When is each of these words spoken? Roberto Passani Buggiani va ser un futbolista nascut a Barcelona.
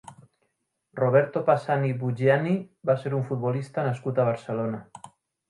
Roberto 0.99 1.43
Passani 1.49 1.91
Buggiani 1.99 2.55
va 2.91 2.97
ser 3.03 3.13
un 3.19 3.29
futbolista 3.29 3.87
nascut 3.91 4.25
a 4.25 4.29
Barcelona. 4.33 4.83